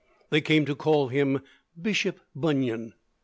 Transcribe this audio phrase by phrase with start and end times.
[0.31, 1.41] They came to call him
[1.79, 2.95] Bishop Bunyan.